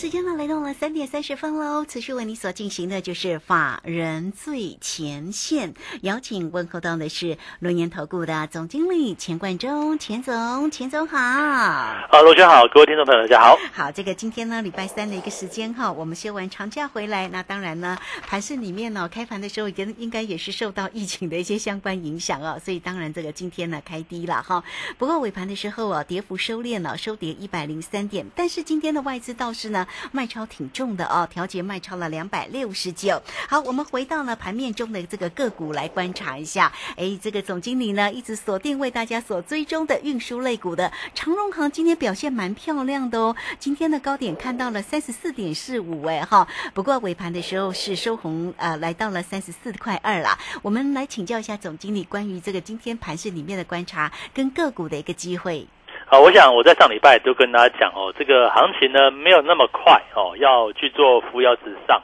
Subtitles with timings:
[0.00, 11.18] 时间呢来到了三点三十分喽，持续为你所进行的就是法人最前线，邀请问候到的是龙岩投顾的总经理钱冠中，钱总，钱总好。
[11.18, 13.58] 啊，罗轩好，各位听众朋友大家好。
[13.74, 24.64] 好，这个今天呢礼拜三的一个时间哈，我们休完长假回来，那当然呢盘市里面呢开盘的时候应应该也是受到疫情的一些相关影响哦，所以当然这个今天呢开低了哈，
[24.96, 29.86] 不过尾盘的时候啊跌幅收敛了，收跌一百零三点，但是今天的外资倒是呢。
[30.12, 33.20] 卖超挺重的哦，调节卖超了两百六十九。
[33.48, 36.72] 好，我们回到了盘面中的这个个股来观察一下。
[36.96, 43.36] 哎，这个总经理呢一直锁定为大家所追踪的运输类股的长荣行，今天表现蛮漂亮的哦。
[43.58, 50.38] 今天的高点看到了三十四点四五哎哈，不过尾盘的时候是收红呃，来到了三十四块二啦。
[50.62, 55.66] 我们来请教一下总经理关于这个今天盘市里面的观察跟个股的一个机会。
[56.10, 62.02] 啊，我想我在上礼拜都跟大家讲哦，这个行情呢没有那么快哦，要去做扶摇直上。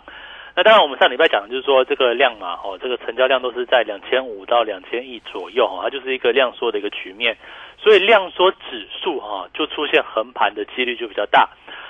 [0.55, 7.37] 那当然，我们上礼拜讲的就是说这个量嘛，哦，这个成交量都是在两千五到两千亿左右哈，它就是一个量缩的一个局面，
[7.79, 11.49] 所以量缩指数哈就出现横盘的几率就比较大。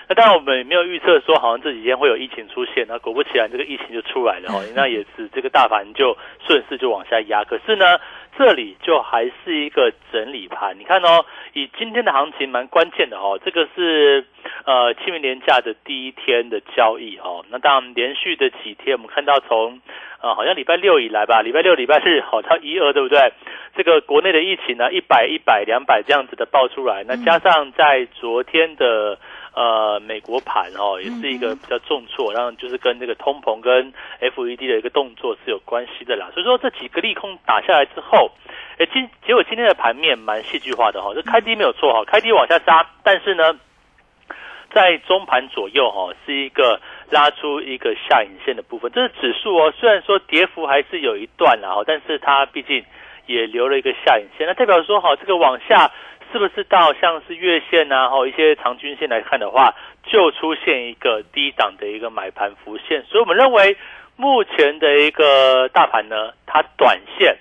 [0.08, 7.44] 那当然，我们也没有预测说好像这几天会有疫情出现，那果不其然，这个疫情就出来了哈，那也是这个大盘就顺势就往下压。
[7.44, 7.98] 可是呢？
[8.38, 14.24] 这里就还是一个整理盘，你看哦，以今天的行情蛮关键的哦，这个是
[14.64, 19.80] 呃清明年假的第一天的交易哦，那当然连续的几天，我们看到从
[20.20, 23.32] 呃好像礼拜六以来吧，礼拜六、礼拜日好像一二，对不对？
[23.76, 29.18] 这个国内的疫情呢，一百、一百、两百这样子的爆出来，那加上在昨天的。
[29.56, 33.90] 呃，美国盘哦，也是一个比较重挫，然后就是跟这个通膨跟
[34.20, 36.30] F E D 的一个动作是有关系的啦。
[36.34, 38.30] 所以说这几个利空打下来之后，
[38.76, 43.58] 哎，今结果今天的盘面蛮戏剧化的哈，这开低没有错哈，开低往下杀，但是呢，
[44.74, 46.78] 在中盘左右哈，是一个
[47.08, 48.92] 拉出一个下影线的部分。
[48.92, 52.84] 这是指数哦，虽然说跌幅还是有一段了哈，但是它毕竟
[53.24, 55.90] 也留了一个下影线，那代表说哈这个往下。
[56.32, 63.04] 是不是到像是月线呐，或一些长均线来看的话，就出现一个低档的一个买盘浮现？
[63.04, 63.76] 所以我们认为
[64.16, 67.36] 目前的一个大盘呢，它短线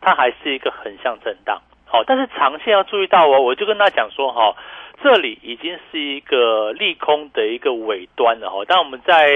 [0.00, 4.54] 它还是一个横向震荡，好，但是长线要注意到哦，我就跟他讲说哈。
[5.02, 9.30] 这里已经是一个利空的一个尾端了哈，但我们在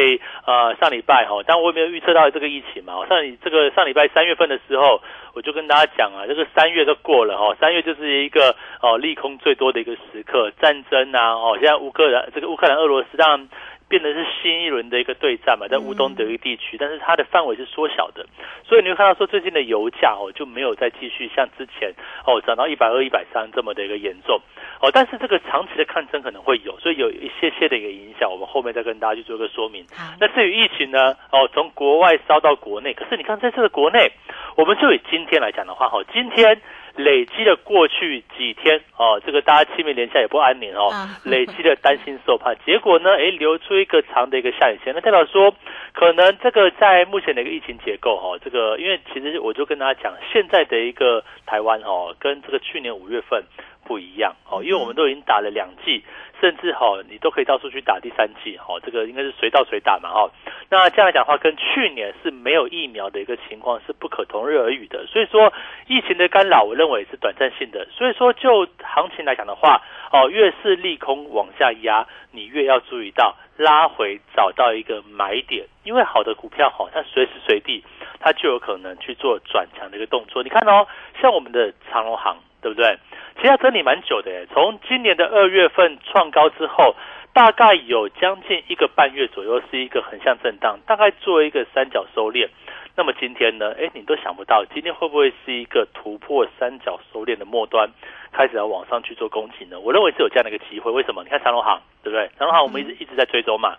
[0.46, 2.94] 呃上礼拜哈，但我也没有预测到这个疫情嘛。
[3.06, 5.00] 上这个上礼拜三月份的时候，
[5.34, 13.48] 我就跟大家讲啊，这个三月都过了哈，三月就是一个哦利空最多的一个时刻，战争啊哦，现在乌克兰这个乌克兰俄罗斯当然。
[13.88, 18.26] 变得是新一轮的一个对战嘛，在乌东德一地区，但是它的范围是缩小的，
[18.64, 21.92] 所以你会看到说最近的油价哦就没有再继续像之前
[22.26, 24.40] 哦涨到一百二、一百三这么的一个严重
[24.80, 29.84] 哦，但是这个长期的抗争可能会有，所以有一些些的一个影响，我们后面再跟大家去做一个说明。
[30.18, 34.10] 那至于疫情呢，哦从国外烧到国内，可是你看在这个国内，
[34.56, 36.60] 我们就以今天来讲的话，哦，今天。
[36.96, 40.92] 累积了过去几天哦，这个大家清明连下也不安宁哦，
[41.24, 45.54] 累积的担心受怕，结果呢，哎，留出一个长的一个下影线，那代表说，
[45.92, 53.42] 可能这个在目前的一个疫情结构哈，这个因为其实我就跟大家讲，现在的一个台湾哦，跟这个去年五月份
[53.84, 56.02] 不一样哦，因为我们都已经打了两季。
[56.40, 60.30] 甚至哈，你都可以到处去打第三季哦，这个应该是随到随打嘛，哦。
[60.68, 65.06] 那这样来讲的话，跟去年是没有疫苗的一个情况是不可同日而语的。
[65.06, 65.50] 所以说，
[65.86, 67.86] 疫情的干扰，我认为是短暂性的。
[67.92, 69.80] 所以说，就行情来讲的话，
[70.12, 77.82] 哦，越是利空往下压，你越要注意到拉回找到一个买点，因为好的股票哈，它随时随地
[78.20, 80.42] 它就有可能去做转强的一个动作。
[80.42, 80.86] 你看哦，
[81.22, 82.98] 像我们的长隆行，对不对？
[83.36, 86.96] 其实它整理蛮久的，从今年的二月份创高之后，
[87.34, 92.48] 大概有将近一个半月左右是一个横向震荡，大概做一个三角收敛。
[92.96, 93.74] 那么今天呢？
[93.78, 97.90] 哎，你都想不到，今天会不会是一个突破三角收敛的末端，
[98.34, 99.78] 开始要往上去做攻击呢？
[99.78, 100.90] 我认为是有这样的一个机会。
[100.90, 101.22] 为什么？
[101.22, 102.28] 你看长隆行，对不对？
[102.36, 103.76] 长隆行我们一直一直在追踪嘛。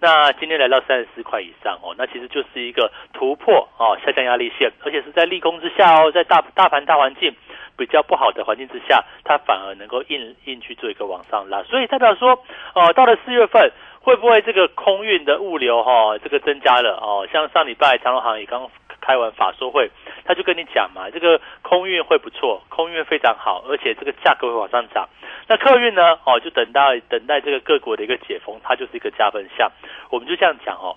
[0.00, 7.32] 那今天来到三十四块以上哦，那其实就是一个突破哦下降压力线，而且是在利空之下哦，在大大盘大环境。
[7.74, 12.38] 比较不好的环境之下，它反而能够硬硬去做一个往上拉，所以代表说，
[12.74, 17.26] 哦，到了四月份，会不会这个空运的物流哈，这个增加了哦？
[17.32, 18.70] 像上礼拜长隆行也刚
[19.02, 19.90] 开完法说会，
[20.24, 25.08] 他就跟你讲嘛，这个空运会不错，空运非常好，而且这个价格会往上涨。
[25.48, 26.18] 那客运呢？
[26.24, 29.70] 哦，就等待等待这个各国的一个解封，它就是一个加分项。
[30.08, 30.96] 我们就这样讲哦，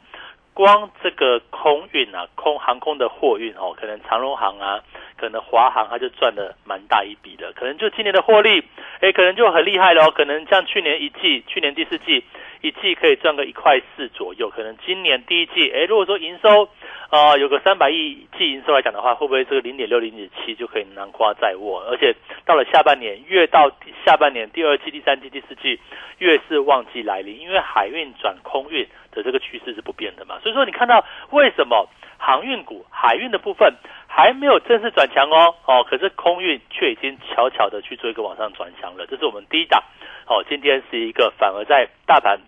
[0.55, 4.79] 光这个空运啊，空航空的货运哦，可能长荣航啊，
[5.17, 7.51] 可能华航，它就赚了蛮大一笔的。
[7.51, 8.63] 可能就今年的获利，
[9.01, 10.09] 哎，可能就很厉害了。
[10.11, 12.23] 可能像去年一季，去年第四季
[12.61, 14.49] 一季可以赚个一块四左右。
[14.49, 16.69] 可能今年第一季，哎，如果说营收
[17.09, 21.83] 啊有个三百亿季营收来讲的话，会不会这个零点六、零点七就可以囊括在握？
[21.89, 22.15] 而且
[22.45, 23.69] 到了下半年，越到
[24.05, 25.77] 下半年第二季、第三季、第四季，
[26.19, 28.87] 越是旺季来临，因为海运转空运。
[29.15, 31.89] 的这个趋势是不变的嘛，所以说你看到为什么
[32.19, 33.73] 航运股、海运的部分
[34.07, 39.81] 还没有正式转强哦，哦，可是空运却已经悄悄的去做一个往上转强了，这是我们第一档，
[40.27, 42.39] 哦，今天是一个反而在大盘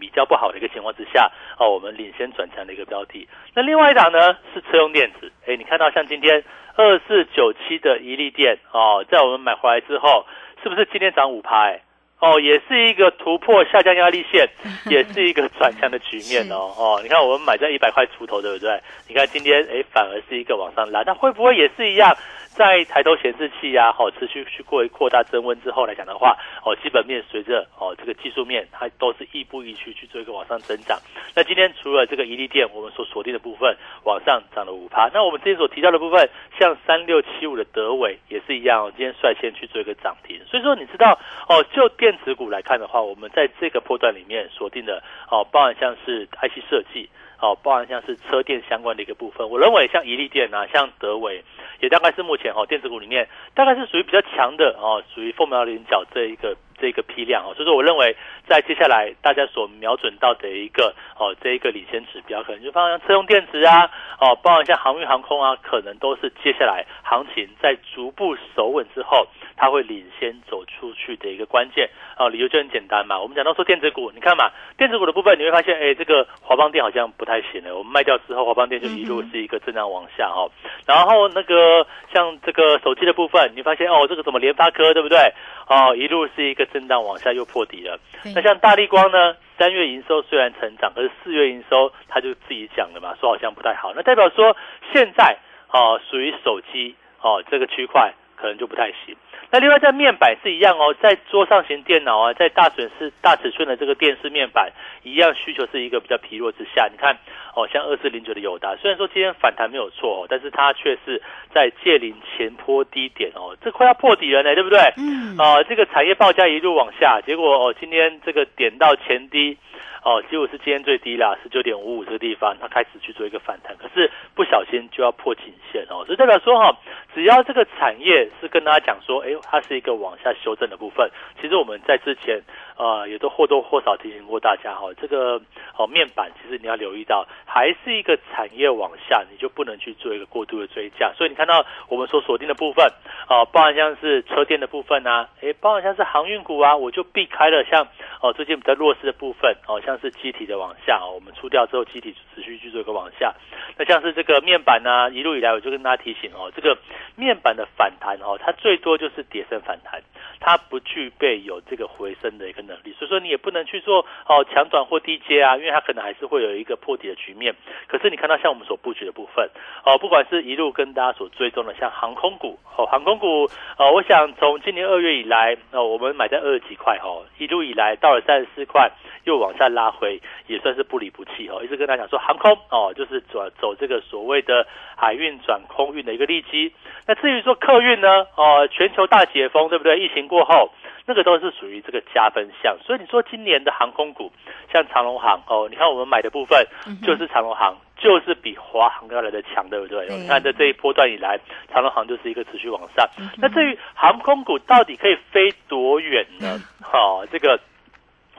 [0.00, 3.28] 比较不好的一个情况之下，哦，我们领先转强的一个标的。
[3.54, 6.42] 那另外一档呢是车用电子，哎，你看到像今天
[6.76, 10.26] 二四九七的一利电哦，在我们买回来之后，
[10.62, 11.82] 是不是今天涨五拍？
[12.24, 14.48] 哦，也是一个突破下降压力线，
[14.88, 16.72] 也是一个转强的局面哦。
[16.78, 18.80] 哦，你看我们买在一百块出头，对不对？
[19.06, 22.16] 你看今天哎，反而是一个往上拉，那会不会也是一样？
[22.54, 30.96] 在抬头显示器啊，好持续去过扩大增温之后来讲的话，哦，基本面随着哦这个技术面，它都是亦步亦趋去做一个往上增长。
[31.34, 35.10] 那今天除了这个一利电，我们所锁定的部分往上涨了五趴。
[35.12, 40.40] 那我们之前所提到的部分，像三六七五的德伟也是一样，哦今天率先去做一个涨停。
[40.46, 41.18] 所以说你知道
[41.48, 47.08] 哦，就电子股来看的话，我们在这个波段里面锁定的哦，包含像是 IC 设计。
[47.40, 51.44] 哦，包含像是车电相关的一个部分，我认为像宜利电啊，像德伟，
[51.80, 58.16] 也大概是目前哦电子股里面大概是属于比较强的哦，属于凤毛麟角这一个这个批量哦，所以说我认为
[58.48, 63.90] 在接下来大家所瞄准到的一个哦这一个领先指标，可能就放像车用电池啊，
[64.20, 69.26] 哦，包括像航运航空啊，可能都是接下来行情在逐步守稳之后。
[69.56, 73.20] 它会领先走出去的一个关键啊，理由就很简单嘛。
[73.20, 77.76] 我们讲到说电子股，你看嘛，电子股的部分你会发现，哎，这个华邦电好像不太行了。
[77.76, 80.50] 我们卖掉之后，华邦电就一路是一个震荡往下哦。
[80.88, 85.32] 然后那个像这个手机的部分，你发现哦，这个怎么联发科对不对？
[85.68, 87.98] 哦，一路是一个震荡往下又破底了。
[88.34, 93.92] 那像大力光呢，三月营收虽然成长，可是四月营收他就自己讲了嘛，说好像不太好。
[93.94, 94.56] 那代表说
[94.92, 95.36] 现在
[95.70, 99.16] 哦，属于手机哦这个区块可能就不太行。
[99.54, 104.72] 那另外在面板是一样哦，在桌上型电脑啊，在大损失大尺寸的这个电视面板
[105.04, 106.88] 一样，需求是一个比较疲弱之下。
[106.90, 107.16] 你看
[107.54, 111.22] 哦，像二四零九的友达，虽然说今天反弹没有错哦，但是它却是
[111.54, 114.80] 在借零前坡低点哦，这快要破底了呢，对不对？
[114.96, 115.38] 嗯。
[115.38, 119.56] 啊，这个产业报价一路往下，结果哦，今天这个点到前低。
[120.04, 126.76] 哦，结果是今天最低啦，十九点五五这个地方，它开始去做一个反弹，可是不小心就要破颈线哦，所以代表说哈，
[127.14, 131.10] 只要这个产业是跟大家讲说，哎，它是一个往下修正的部分，
[131.40, 132.42] 其实我们在之前。
[132.76, 135.40] 呃，也都或多或少提醒过大家哈，这个
[135.76, 141.12] 哦面板其实你要留意到，还是一个产业往下，你就不能去做一个过度的追加。
[141.12, 142.84] 所以你看到我们所锁定的部分，
[143.28, 147.86] 哦，包含像是车电的部分啊，诶，包含像是航运股啊，我就避开了像
[148.20, 153.32] 哦最近比较弱势的部分，哦，像是机体的往下，我们出掉之后，机体持续去做一个往下。
[153.78, 156.76] 那像是这个面板呢，一路以来我就跟大家提醒哦，这个
[157.14, 160.02] 面板的反弹哦，它最多就是跌升反弹，
[160.40, 162.64] 它不具备有这个回升的一个。
[162.64, 167.54] 能力，所以说你也不能去做哦强短或低阶啊，因为它可能还是会有一个破底的局面。
[167.88, 169.50] 可是你看到像我们所布局的部分
[169.84, 173.44] 哦，不管是一路跟大家所追踪的像航空股哦，航空股
[173.76, 178.90] 哦，我想从今年二月以来哦，我们买在二十几块哦，一路以来到了三十四块，
[179.24, 181.62] 又往下拉回，也算是不离不弃哦。
[181.64, 186.72] 一直跟大家讲说航空哦，就是转走这个所谓的海运转空运的一个利基。
[187.06, 189.98] 那至于说客运呢哦，全球大解封对不对？
[189.98, 190.70] 疫情过后。
[191.06, 194.32] 那个都是属于这个加分项，所以你说今年的航空股，
[194.72, 196.66] 像长龙航哦，你看我们买的部分
[197.02, 200.08] 就是长龙航，就是比华航要来的强，对不对？
[200.08, 201.38] 你看在这一波段以来，
[201.70, 203.06] 长龙航就是一个持续往上。
[203.36, 206.58] 那至于航空股到底可以飞多远呢？
[206.80, 207.60] 好，这个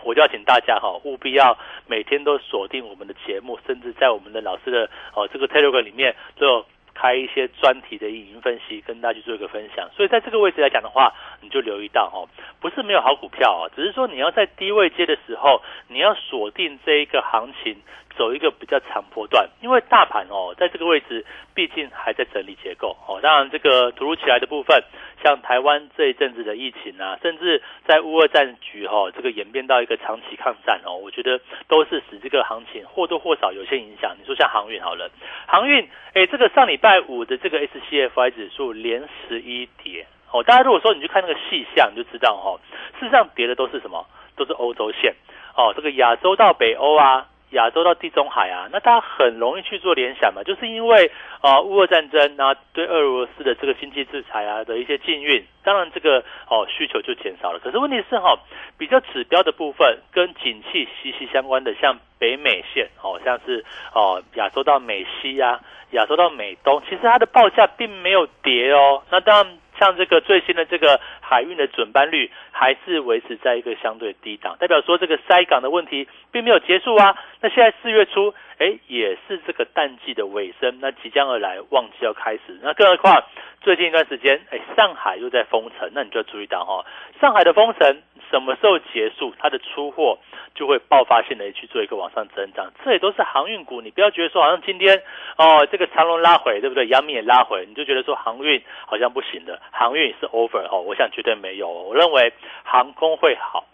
[0.05, 1.57] 我就要请大家哈，务必要
[1.87, 6.63] 每天都锁定我们的节目，甚至在我们的老师的哦这个 Telegram 里面都。
[6.97, 9.89] 开一些专题的影音分析，跟大家去做一个分享。
[9.97, 12.23] 所以在这个位置来讲的话，你就留意到哦，
[12.61, 17.75] 不是没有好股票啊，只是说你要在低位接的时候，你要锁定这一个行情。
[18.17, 23.19] 走一个比较长波段，因为大盘哦，在这个位置毕竟还在整理结构哦。
[23.21, 24.83] 当然，这个突如其来的部分，
[25.23, 34.15] 像台湾这一阵子的疫情啊，甚至在乌俄战局哈，这个演变到一个长期抗战哦，我觉得都是使这个行情或多或少有些影响。
[34.19, 35.09] 你说像航运好了，
[35.47, 40.43] 航运哎，这个上礼拜五的这个 SCFI 指数连十一跌哦。
[40.43, 42.59] 大家如果说你去看那个细项，你就知道哦，
[42.99, 44.05] 事实上跌的都是什么？
[44.37, 45.13] 都是欧洲线
[45.55, 47.27] 哦，这个亚洲到北欧啊。
[47.55, 51.09] 亚洲到地中海啊，那大家很容易去做联想嘛，就是因为
[51.41, 57.59] 啊乌俄战争啊，对俄罗斯的这个经济制裁啊的一些禁运，当然这个哦需求就减少了。
[57.59, 58.37] 可是问题是哈，
[58.77, 65.59] 比较指标的部分跟景气息息相关的，像北美线哦，像是哦亚洲到美西啊，
[65.91, 69.01] 亚洲到美东，其实它的报价并没有跌哦。
[69.09, 69.57] 那当然。
[69.79, 77.15] 像这个最新的这个海运的准班率还是维持在一个相对低档，代表说这个塞港的问题并没有结束啊。
[77.41, 82.59] 那现在四月初，哎，也是这个淡季的尾声，那即将而来旺季要开始。
[82.61, 83.23] 那更何况
[83.65, 86.85] 最近一段时间，哎，上海又在封城，那你就要注意到哈，
[87.19, 90.19] 上海的封城什么时候结束，它的出货
[90.53, 92.71] 就会爆发性的去做一个往上增长。
[92.83, 95.01] 这也都是航运股，你不要觉得说好像今天
[95.39, 96.85] 哦，这个长龙拉回，对不对？
[96.85, 99.59] 阳明也拉回，你就觉得说航运好像不行的。
[99.71, 101.67] 航运是 over 哦，我想绝对没有。
[101.67, 102.31] 我认为
[102.63, 103.65] 航空会好，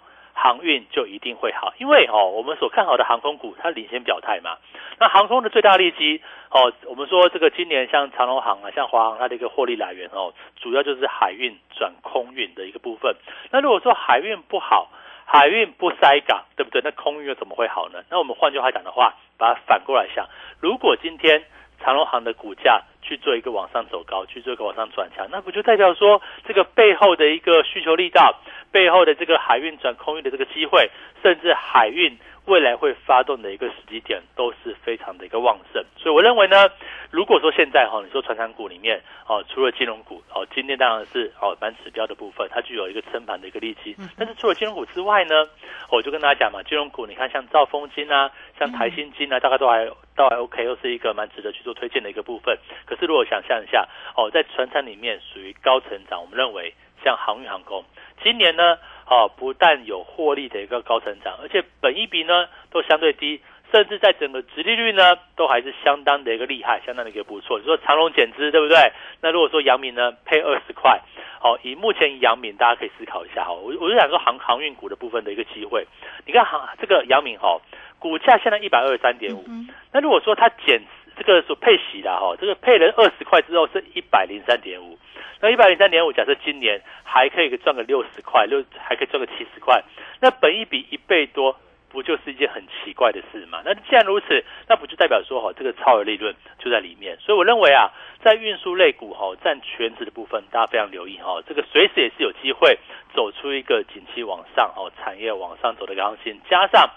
[0.42, 4.58] 航运就一定会好，因为哦，我们所看好的航空股它领先表态嘛。
[4.98, 6.20] 那航空的最大利基
[6.50, 13.16] 哦，我们说这个今年像长龙航啊，像华航它的一个获利来源哦，主要就是海运转空运的一个部分。
[13.52, 14.90] 那如果说海运不好，
[15.26, 16.82] 海运不塞港，对不对？
[16.84, 18.02] 那空运又怎么会好呢？
[18.10, 20.28] 那我们换句话讲的话，把它反过来想，
[20.60, 21.44] 如果今天
[21.84, 28.40] 长隆行的股价去做一个往上走高，去做一个往上转强，那不就代表说这个背后的一个需求力道，
[28.72, 30.90] 背后的这个海运转空运的这个机会，
[31.22, 32.18] 甚至海运。
[32.46, 36.70] 未来会发动的一个时机点都是非常的一个旺盛，所以我认为呢，
[37.12, 43.96] 如果说现在哈，你说传产股里面哦，除了金融股哦，今天当然是哦蛮指标的部分，它具有一个撑盘的一个利基。
[44.18, 45.48] 但是除了金融股之外呢，
[45.92, 52.58] 我就跟大家讲嘛，金融股你看像兆丰金啊，像台新金啊，大概都还都还 OK，又是一个蛮值得去做推荐的一个部分。
[52.86, 57.86] 可是如果想象一下哦，在船产里面属于高成长，我们认为像航运航空，
[58.24, 58.80] 今年呢。
[59.12, 67.60] 哦，不但有获利的一个高成长，而且本益比呢都相对低，甚至在整个殖利率呢都还是相当的一个厉害，相当的一个不错。
[67.60, 68.78] 你说长隆减资对不对？
[69.22, 70.98] 那如果说阳明呢配二十块，
[71.42, 75.86] 好，以目前阳明大家可以思考一下哈，我我就想说航航运股的部分的一个机会。
[76.26, 77.60] 你看航这个阳明哈，
[78.00, 79.44] 股价现在一百二十三点五，
[79.92, 80.82] 那如果说它减
[81.24, 84.98] 这个所配息的哈，这个配了二十块之后是一百零三点五。
[85.40, 89.84] 那一百零三点五，假设今年还可以赚个六十块，六还可以赚个七十块，
[90.20, 91.58] 那本一比一倍多，
[91.90, 93.62] 不就是一件很奇怪的事吗？
[93.66, 97.18] 那既然如此，那不就代表说哈，这个超额利润就在里面？
[97.20, 97.90] 所以我认为啊，
[98.24, 102.78] 在运输类股哈占全值的部分，大家非常留意哈，这个随时也是有机会
[103.16, 106.92] 走出一个景气往上哦，产业往上走的一个行情，加上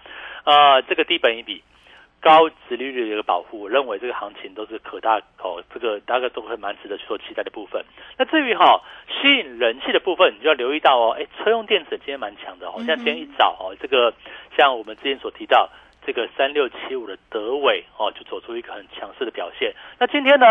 [0.45, 1.63] 呃这个低本一比。
[2.25, 7.85] 高值利率的一个保护，我认为这个行情都是可大哦，这个大概都会蛮值得去做期待的部分。
[8.17, 14.15] 那至于哈吸引人气的部分，你就要留意到哦，哎，车用电子今天蛮强的哦，像今天一早哦，这个
[14.57, 15.69] 像我们之前所提到
[16.07, 19.75] 这个三六七五的德伟哦，就走出一个很强势的表现。
[19.99, 20.47] 那今天呢，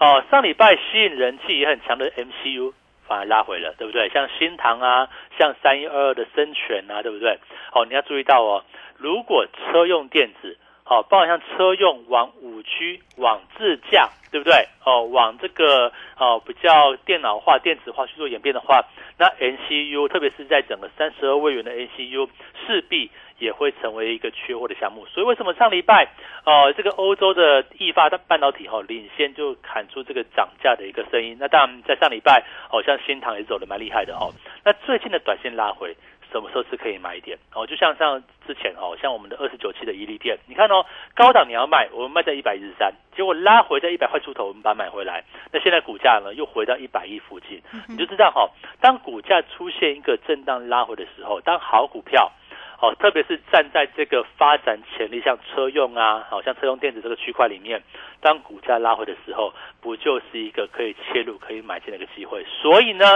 [0.00, 2.72] 哦上礼拜吸引人气也很强的 MCU
[3.06, 4.08] 反而拉回了，对不对？
[4.08, 7.38] 像新唐啊，像三一二二的深全啊，对不对？
[7.72, 8.64] 哦，你要注意到哦，
[8.98, 10.58] 如果车用电子
[10.92, 14.68] 哦，包括像车用往五 G 往自驾，对不对？
[14.84, 18.84] 哦，往这个哦比较电脑化、电子化去做演变的话，
[19.16, 22.28] 那 NCU 特别是在整个三十二位元的 NCU
[22.66, 25.06] 势必也会成为一个缺货的项目。
[25.06, 26.06] 所以为什么上礼拜
[26.44, 31.38] 哦这个欧洲的易发的半导体哈领先就喊出这个涨价的一个声音？
[31.40, 34.28] 那当然在上礼拜好像新塘也走的蛮厉害的哦。
[34.62, 35.96] 那最近的短线拉回。
[36.32, 37.66] 什么时候是可以买点哦？
[37.66, 40.84] 就像像之前哦，像我们的二十九期的伊利店，你看哦，
[41.14, 45.22] 高档你要卖，我们卖在一百一十三，结果拉回在一百块出头，我们把它买回来。
[45.52, 48.48] 那现在股价呢又回到一百亿附近，你就知道哈，
[48.80, 52.32] 当股价出现一个震荡拉回的时候，当好股票
[52.80, 57.82] 哦，特别是站在这个发展潜力像车用啊，好像车用电子这个区块里面，
[58.20, 62.44] 当股价拉回的时候，不就是一个可以切入、可以买进的一个机会？
[62.62, 63.06] 所以呢，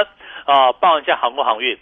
[0.45, 1.77] 啊，报一下航空航运。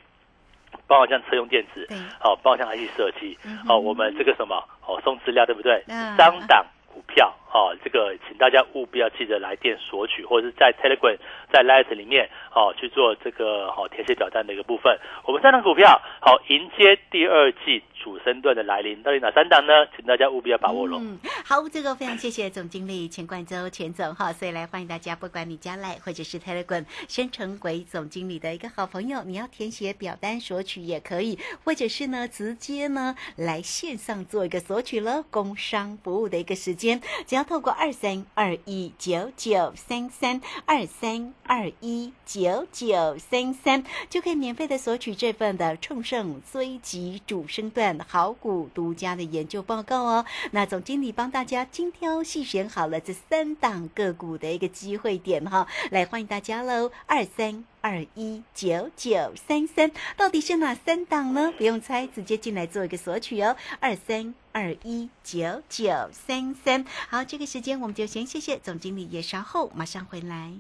[0.87, 1.89] 包括像车用电子，
[2.19, 3.37] 好，包括像 IC 设计，
[3.67, 5.83] 好，我们这个什么，哦，送资料对不对？
[6.17, 11.17] 三档股票哦，这个请大家务必要记得来电索取，或者是在 Telegram
[11.51, 14.99] 在 Light 里面哦去做这个好填写表单的一个部分。
[15.25, 19.73] 我们三档股票好迎接第二季主升段的来临，到底哪三档呢？
[19.97, 20.99] 请大家务必要把握喽。
[21.01, 50.25] 嗯，好，这个非常谢谢总经理钱冠周钱总哈，所以来欢迎大家，不管你加赖或者是 Telegram，先成为总经理的一个好朋友，你要填写表单索取也可以，或者是呢直接呢来线上做一个索取了，工商服务的一个时间，只要透过二三二一九九三三二三二一九九三三，就可以免费的索取这份的冲盛追击主升段好股独家的研究报告哦。
[50.51, 57.65] 那总经理帮大家精挑细选好了这三档个股的一个机会点哈，来欢迎大家喽，二三。
[57.85, 61.53] 二一九九三三，到底是哪三档呢？
[61.59, 63.55] 不用猜，直接进来做一个索取哦。
[63.79, 70.55] 二三二一九九三三，好，这个时间我们就先谢谢总经理，也稍后马上回来。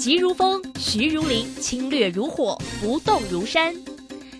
[0.00, 3.74] 急如风，徐如林，侵略如火，不动如山。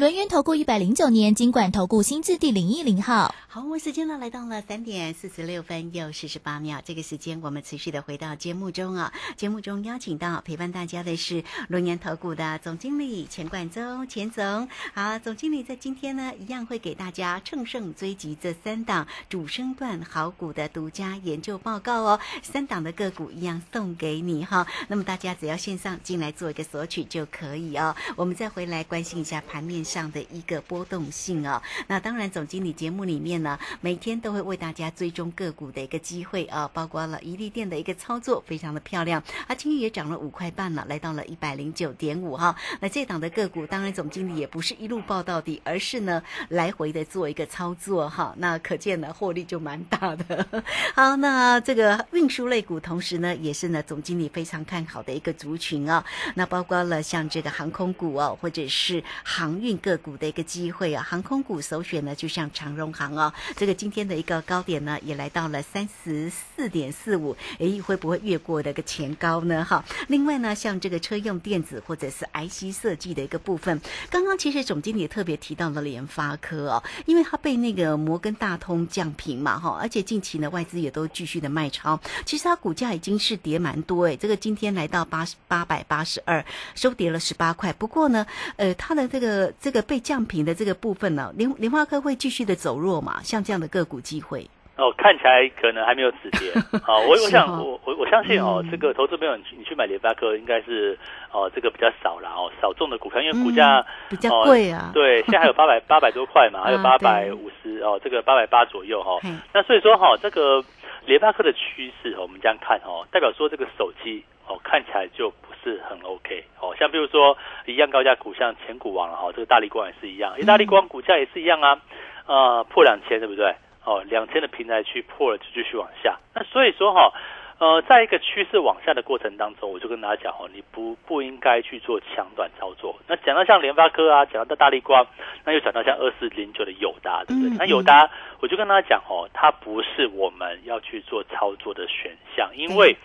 [0.00, 3.34] 轮源投顾一百零九年金管投顾新字第零一零号。
[3.46, 6.80] 好，我们时间呢来到了三点四十六分又四十八秒。
[6.82, 9.12] 这个时间我们持续的回到节目中啊。
[9.36, 14.66] 节目中邀请到陪伴大家的是轮源投顾的总经理钱冠洲钱总。
[14.94, 22.18] 好，总经理在今天呢一样会给大家乘胜追击这三档主升段好股的独家研究报告哦。
[22.42, 24.66] 三档的个股一样送给你哈。
[24.88, 27.94] 那么大家只要线上进来做一个索取就可以哦。
[28.16, 31.60] 我们再回来关心一下盘面上的一个波动性哦。
[31.88, 39.20] 那当然，总经理节目里面呢，每天都会为大家追踪个股的一个机会啊，包括了一利店的一个操作，非常的漂亮。
[39.48, 42.54] 啊，今天也涨了五块半了，来到了一百零九点五哈。
[42.78, 48.32] 那这档的个股，当然总经理也不是一路报到底，而是呢来回的做一个操作哈。
[48.38, 50.46] 那可见呢获利就蛮大的。
[50.94, 56.04] 好，那这个运输类股，同时呢也是呢总经理非常看好的一个族群啊。
[56.34, 60.16] 那包括了像这个航空股哦，或者是航运个股。
[60.20, 69.64] 的一个机会啊，航空股首选呢，就像长荣航哦，这个今天的一个高点呢，也来到了三十四点四五，诶，会不会越过的个前高呢？
[69.64, 93.20] 哈，另外呢，像这个车用电子或者是 IC 设计的一个部分，刚刚其实总经理也特别提到了联发科哦，因为它被那个摩根大通降平嘛，哈，而且近期呢外资也都继续的卖超，其实它股价已经是跌蛮多诶，这个今天来到八八百八十二，收跌了十八块，不过呢，呃，它的这个这个被降频的这个部分呢，联联发科会继续的走弱嘛？
[93.22, 96.50] 像这样的个股机会哦，看起来可能还没有止跌。
[96.82, 100.98] 好， 我我想我我我相信哦，这个投资朋友你去你去买联发科应该是
[101.30, 104.90] 哦这个比较少了哦，少众的股票，因为股价比较贵啊。
[104.94, 109.18] 对，现在还有八百八百多块嘛，还有 八百五十哦，这个八百八左右哈。
[109.52, 110.64] 那所以说哈，这个
[111.06, 115.48] 联发科的趋势，我们这样看哦，代表说这个手机哦看起来就不。
[115.62, 117.36] 是很 OK 哦，像比如说
[117.66, 121.78] 一样高价股，像前股王了哈，这个大力光也是一样，大力光股价也是一样啊，
[122.24, 123.54] 呃破两千对不对？
[123.84, 127.12] 哦，两千的平台去破了就继续往下，那所以说哈，
[127.60, 132.98] 呃，在一个趋势往下的过程当中，我就跟大家讲哦，你不不应该去做强短操作。
[133.06, 135.06] 那讲到像联发科啊，讲到大力光，
[135.44, 137.58] 那又讲到像二四零九的友达，对不对？
[137.58, 138.08] 那友达，
[138.40, 142.96] 我就跟大家讲哦，它不是我们要去做操作的选项，因为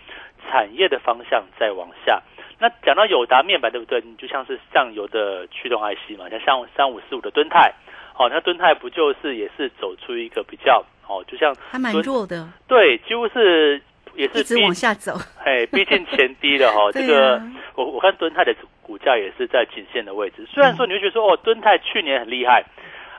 [0.48, 2.22] 产业的方向在往下。
[2.58, 4.00] 那讲到友达面板对不对？
[4.00, 7.74] 你就像是上游的驱动 IC 嘛，像像三五四五的敦泰，
[8.16, 13.82] 哦，那敦泰不就是也是走出一个比较哦，就像还蛮弱的，对，几乎是
[14.16, 15.12] 也是一直往下走，
[15.44, 16.90] 哎，毕竟前低了哈。
[16.96, 17.40] 这个
[17.74, 20.46] 我我看敦泰的股价也是在颈线的位置。
[20.46, 22.64] 虽然说你会觉得说哦，敦泰去年很厉害，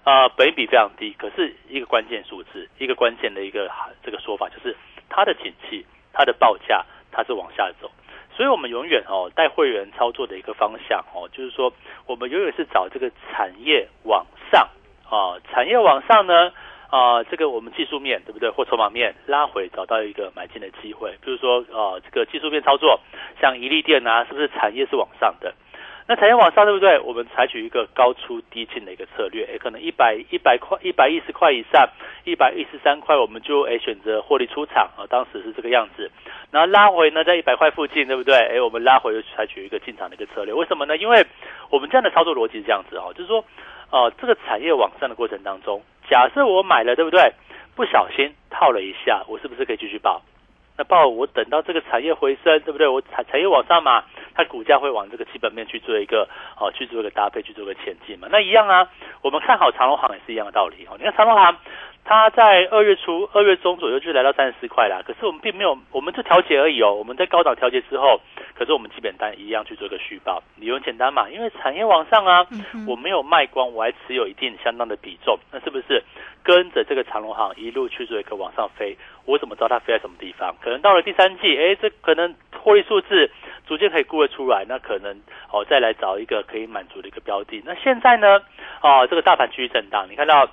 [0.04, 3.70] 呃，本比非常低，可是一个关键数字，一个关键的一个
[4.04, 4.76] 这个说法就是
[5.08, 7.90] 它的景气，它的报价它是往下走。
[8.36, 11.72] 所以我们永远哦带会员操作的一个方向哦，就是说
[12.06, 14.68] 我们永远是找这个产业往上
[15.10, 16.52] 啊，产业往上呢。
[16.90, 18.50] 啊，这个我们技术面对不对？
[18.50, 21.12] 或筹码面拉回，找到一个买进的机会。
[21.22, 23.00] 比如说，啊，这个技术面操作，
[23.42, 25.54] 像一利电啊，是不是产业是往上的？
[26.10, 26.98] 那产业往上，对不对？
[27.02, 31.86] 我们采取一个高出低进的一个策略，诶，可能一百一百块、一百一十块以上，
[32.24, 35.04] 一百一十三块，我们就诶选择获利出场啊。
[35.10, 36.10] 当时是这个样子。
[36.50, 38.34] 然后拉回呢，在一百块附近，对不对？
[38.38, 40.54] 诶，我们拉回又采取一个进场的一个策略。
[40.54, 40.96] 为什么呢？
[40.96, 41.26] 因为
[41.70, 43.44] 我们这样的操作逻辑是这样子哦，就是说，
[43.90, 45.82] 哦，这个产业往上的过程当中。
[46.10, 47.34] 假设我买了，对不对？
[47.76, 50.22] 不小心套了一下，我是不是可以继续报？
[50.78, 52.88] 那报我等到这个产业回升，对不对？
[52.88, 54.04] 我产产业往上嘛，
[54.36, 56.28] 它股价会往这个基本面去做一个
[56.60, 58.28] 哦，去做一个搭配，去做一个前进嘛。
[58.32, 58.90] 那一样啊，
[59.22, 60.96] 我们看好长隆行也是一样的道理哦。
[60.98, 61.58] 你看长隆行。
[62.10, 65.02] 它在二月初、二月中左右就来到三十四块啦。
[65.06, 66.94] 可是我们并没有，我们就调节而已哦。
[66.94, 68.22] 我们在高档调节之后，
[68.56, 72.48] 可是我们基本单一样去做一个续报，理由很简单嘛，因为产业往上啊，
[72.88, 76.02] 我没有卖光，我还持有一定相当的比重，那是不是
[76.44, 78.98] 跟着这个长龙行一路去做一个往上飞？
[79.26, 80.56] 我怎么知道它飞在什么地方？
[80.62, 83.30] 可能到了第三季，哎，这可能获利数字
[83.68, 85.14] 逐渐可以估得出来，那可能
[85.52, 87.62] 哦再来找一个可以满足的一个标的。
[87.66, 88.42] 那现在呢，
[88.82, 90.50] 哦，这个大盘继续震荡，你看到。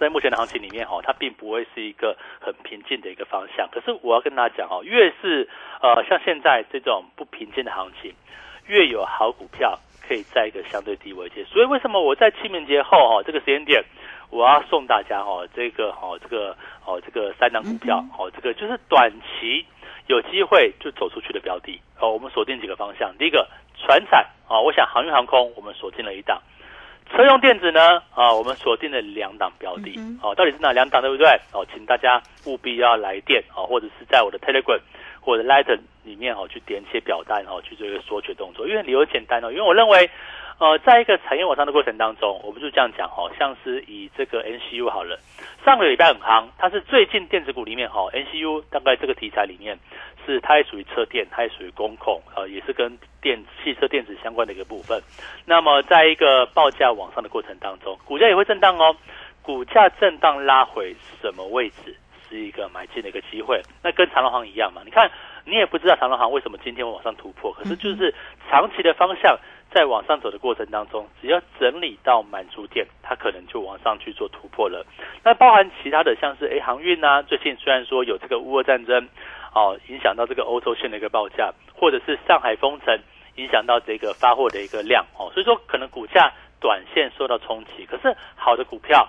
[0.00, 3.68] 在目前的行情里面，哈，它并不会是一个很平静的一个方向。
[3.70, 5.46] 可是我要跟大家讲，哦，越是
[5.82, 8.14] 呃像现在这种不平静的行情，
[8.66, 11.44] 越有好股票可以在一个相对低位接。
[11.44, 13.84] 所以为什么我在清明节后，哈，这个时间点，
[14.30, 19.66] 我要送大家，哈，这个，哈，这个，哦，这个三档股票，哦，这个就是短期
[20.06, 21.78] 有机会就走出去的标的。
[22.00, 23.14] 哦，我们锁定几个方向。
[23.18, 26.40] 第一个，船产，哦，我想航运航空，我们锁定了一档。
[27.10, 27.98] 车用电子呢？
[28.14, 31.26] 啊，我们锁定了两档标的，哦，到底是哪两档，对不对？
[31.52, 34.80] 哦，请大家务必要来电，哦，或者是在我的 Telegram
[35.20, 38.66] 或者 Light 里面，哦，去填写表单，哦，去做一个缩取动作。
[38.66, 40.10] 因为理由简单哦，因为我认为，
[40.58, 45.18] 呃，在一个产业往上的过程当中，我们就这样讲，哦，像是以这个 NCU 好了，
[45.64, 49.78] 上个礼拜很夯，它是最近电子股里面，哈，NCU 大概这个题材里面。
[50.26, 55.00] 是，它也属于车电，它也属于工控，呃，也是跟电汽车电子相关的一个部分。
[55.46, 58.94] 那么，在一个报价往上的过程当中，股价也会震荡哦。
[59.42, 61.96] 股价震荡拉回什么位置，
[62.30, 63.60] 是一个买进的一个机会。
[63.82, 64.80] 那跟长隆行一样嘛？
[64.84, 65.10] 你看，
[65.44, 68.14] 你也不知道长隆行为什么今天会往上突破，可是就是
[68.48, 69.38] 长期的方向。
[69.72, 74.84] 在往上走的过程当中，只要整理到满足点，它可能就往上去做突破了。
[75.22, 79.08] 那包含其他的，像是诶航运啊，最近虽然说有这个乌俄战争，
[79.54, 82.98] 哦影响到这个欧洲线的一个报价，或者是上海封城
[83.36, 87.86] 影响到这个发货的一个量，哦，所以说可能股价短线受到冲击。
[87.86, 89.08] 可是好的股票，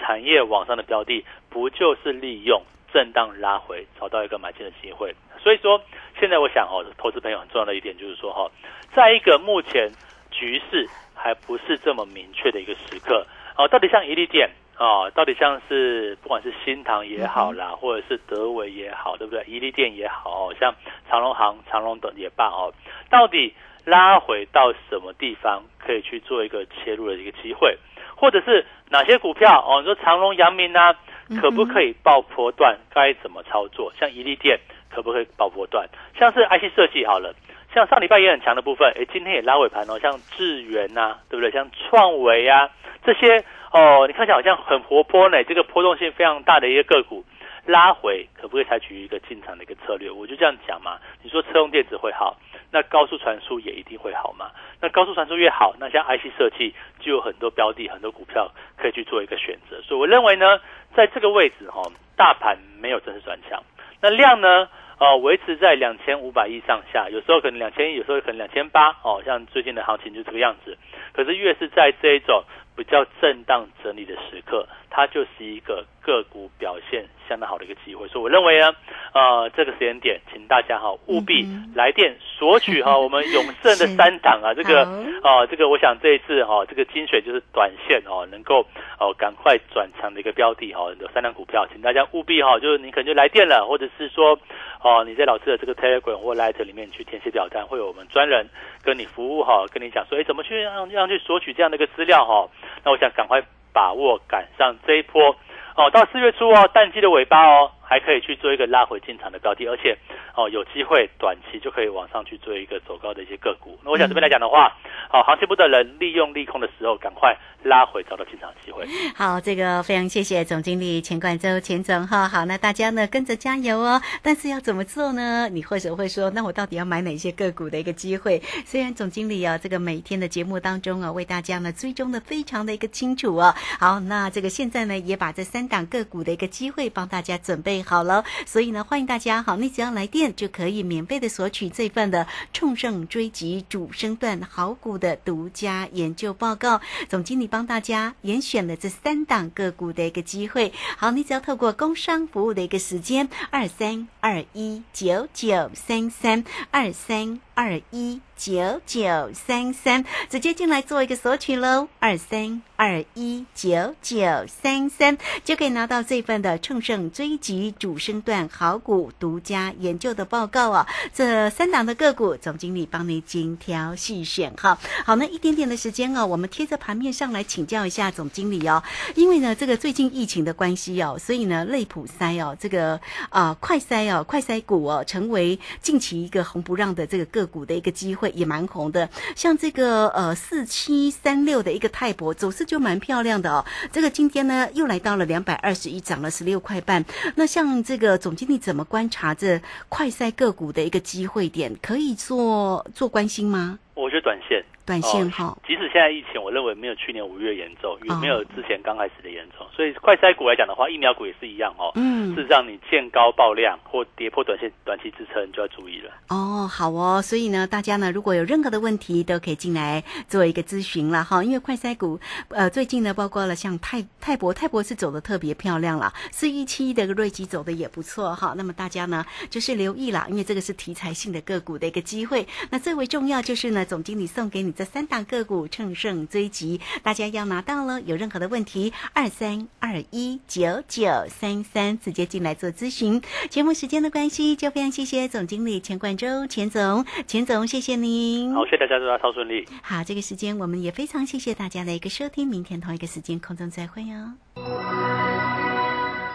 [0.00, 5.14] 产业往上的标的，不就是利用震荡拉回，找到一个买进的机会？
[5.42, 5.80] 所以说，
[6.20, 8.50] 现在我想哦，投资朋友很重要的一点就是说哈。
[8.94, 9.90] 在一个目前
[10.30, 13.26] 局势还不是这么明确的一个时刻，
[13.56, 19.42] 哦，到底像宜利店啊，到底像是不管是新塘也好啦，或者是德维也好，对不对？
[19.46, 20.74] 宜利店也好，像
[21.08, 22.72] 长隆行、长隆等也罢哦，
[23.08, 23.54] 到底
[23.86, 27.76] 拉回到什么地方可以去做一个切入的一个机会，
[28.22, 29.80] 或者是哪些股票哦？
[29.80, 30.94] 你说长隆、阳明啊，
[31.40, 32.78] 可不可以爆破段？
[32.94, 33.92] 该怎么操作？
[33.98, 34.56] 像宜利店
[34.88, 35.88] 可不可以爆破段？
[36.16, 37.34] 像是 IC 设计好了。
[37.74, 39.98] 像上礼拜也很强的部分，哎，今天也拉尾盘哦。
[39.98, 41.50] 像智源呐，对不对？
[41.50, 42.70] 像创维啊，
[43.04, 45.42] 这些哦，你看起来好像很活泼呢。
[45.42, 47.24] 这个波动性非常大的一个个股，
[47.66, 50.10] 拉回可不可以采取一个进场的一个策略？
[50.10, 50.98] 我就这样讲嘛。
[51.22, 52.36] 你说车用电子会好，
[52.70, 54.50] 那高速传输也一定会好嘛。
[54.80, 59.80] 那高速传输越好，那像 IC 设计就有很多标的、很多股票可以去做一个选择。
[59.82, 60.60] 所以我认为呢，
[60.94, 61.82] 在这个位置哈，
[62.16, 63.62] 大盘没有正式转强，
[64.00, 64.68] 那量呢？
[64.98, 68.90] 哦，维持在两千五百亿上下，有时候可能两千亿，有时候可能两千八。
[69.02, 70.78] 哦，像最近的行情就这个样子。
[71.12, 72.44] 可是越是在这一种
[72.76, 78.06] 比较震荡整理的时刻，它就是一个个股表现相当好的一个机会。
[78.08, 78.70] 所以我认为呢，
[79.14, 84.84] 呃，这个时间点，请大家哈务必来电索取哈 我们永盛的三档啊，这个
[85.22, 88.66] 啊，这个我想这一次哈这个精选就是短线哦，能够
[89.00, 94.38] 哦赶快转强的一个标的哈，有三档股票，请大家务必哈，就是你可能就来电了，或者是说。
[94.84, 98.44] 哦，你在老师的这个 Telegram 或 Light 里面去填写表单，会有我们专人
[98.82, 102.48] 跟你服务哈，跟你讲说，哎，怎么去让让去索取这样的一个资料哈？
[102.82, 103.40] 那我想赶快
[103.72, 105.36] 把握赶上这一波
[105.74, 109.96] 哦，到四月初哦，淡季的尾巴哦，还可以去做一个拉回进场的标的，而且
[110.36, 113.78] 哦，有机会短期就可以往上去做一个走高的一些个股。
[113.82, 114.76] 那我想这边来讲的话，
[115.12, 118.88] 好，行情不的人利用利空的时候，赶快拉回找到进场机会。
[119.14, 122.26] 好，这个非常谢谢总经理钱冠周钱总哈。
[122.26, 124.00] 好，那大家呢跟着加油哦。
[124.22, 125.50] 但是要怎么做呢？
[125.50, 128.40] 你或者会说，那我到底要买哪些个股的一个机会？
[128.64, 133.54] 虽然总经理啊，这个每天的节目当中啊，为大家呢追踪的非常的一个清楚哦。
[133.78, 146.80] 好，那这个现在呢也把这三档个股的一个机会帮大家准备好了，所以呢欢迎大家好，你只要来电就可以免费的索取这份的冲胜追击主升段好股的独家研究报告。
[147.08, 150.72] 总经理帮大家严选了这三档个股的一个机会。
[150.96, 158.20] 好，你只要透过工商服务的一个时间二三二一九九三三二三二一。
[158.34, 170.84] 九九三三，直接进来做一个索取喽，二三二一九九三三就可以拿到这份的乘胜追击主升段好股独家研究的报告哦。
[171.14, 174.76] 这三档的个股，总经理帮你精挑细选哈。
[175.04, 178.82] 好，那一点点的时间哦，我们贴着盘面上来请教一下总经理哦。
[179.14, 188.32] 因为呢，这个最近疫情的关系哦，所以呢，类普筛哦，这个啊快筛哦，快筛股哦，成为近期一个红不让的这个个个股的一个机会。
[188.34, 193.64] 也蛮红的，像这个呃四七三六的一个泰博走势就蛮漂亮的哦。
[193.92, 197.04] 这个今天呢又来到了两百二十一，涨了十六块半。
[197.36, 203.78] 那像这个总经理怎么观察这快赛个股的一个机会点，可以做做关心吗？
[203.94, 204.64] 我觉得短线。
[204.84, 211.92] 短线哈，即使现在疫情，我认为没有去年五月严重，也没有之前刚开始的严重，所以快筛股来讲的话，疫苗股也是一样哦。
[211.94, 216.10] 嗯，是让你见高爆量或跌破短线短期支撑，就要注意了。
[216.30, 221.44] 哦，好哦，所以呢，大家呢如果有任何的问题，都可以进来做一个咨询了哈。
[221.44, 228.52] 因为快筛股，呃，最近呢，包括了像泰泰博，泰博是走的特别漂亮了，四一七的瑞吉走的也不错哈。
[228.56, 232.44] 那么大家呢就是留意了，因为这个是题材性的个股的一个机会。
[232.68, 235.62] 那最为重要就是呢，总经理送给你这三档个股。
[235.72, 238.00] 乘胜追击，大家要拿到了。
[238.02, 243.22] 有任何的问题，二三二一九九三三，直接进来做咨询。
[243.48, 248.52] 节目时间的关系，就非常谢谢总经理钱冠洲钱总，钱总谢谢您。
[248.54, 249.66] 好，谢谢大家，祝大家超顺利。
[249.82, 255.51] 好，这个时间我们也非常谢谢大家的一个收听，明天同一个时间空中再会哦。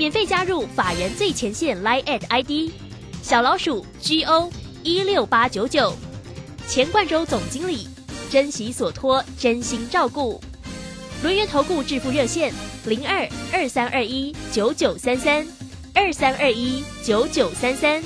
[0.00, 2.72] 免费加入法人最前线 Line at ID
[3.22, 4.50] 小老鼠 GO
[4.82, 5.94] 一六八九九，
[6.66, 7.86] 钱冠洲总经理，
[8.30, 10.40] 珍惜所托，真心照顾。
[11.22, 12.50] 轮源投顾致富热线
[12.86, 15.46] 零二二三二一九九三三
[15.92, 18.02] 二三二一九九三三，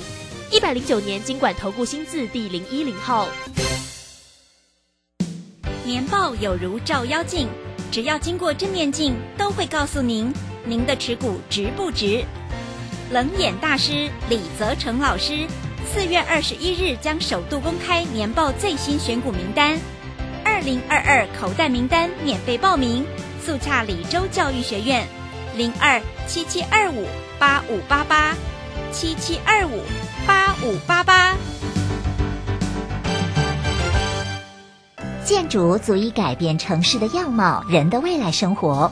[0.51, 3.29] 一百零九年经管投顾新字第零一零号。
[5.85, 7.47] 年报有如照妖镜，
[7.89, 10.29] 只要经过正面镜，都会告诉您。
[10.65, 12.25] 您的持股值不值？
[13.11, 15.45] 冷眼大师李泽成老师
[15.85, 19.79] 四月二十一日将首度公开年报最新选股名单，
[20.43, 23.05] 二零二二口袋名单免费报名，
[23.43, 25.07] 速洽李州教育学院
[25.55, 27.05] 零二七七二五
[27.37, 28.35] 八五八八
[28.91, 29.79] 七七二五
[30.25, 31.35] 八五八八。
[35.23, 38.91] 建筑足以改变城市的样貌，人的未来生活。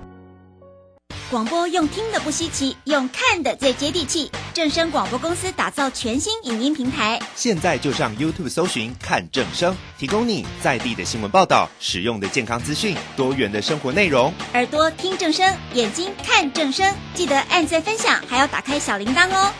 [1.31, 4.29] 广播用听的不稀奇，用看的最接地气。
[4.53, 14.33] 正声广播公司打造全新影音平台，现在就上 YouTube 搜寻看正声，提供你在地的新闻报道、实用的健康资讯、多元的生活内容。
[14.55, 19.53] 耳朵听正声，眼睛看正声，记得按赞分享，还要打开小铃铛哦。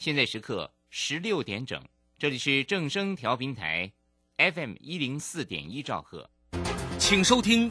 [0.00, 1.80] 现在时刻十六点整，
[2.18, 3.92] 这里是正声调频台
[4.36, 6.28] ，FM 一零四点一兆赫，
[6.98, 7.70] 请收听。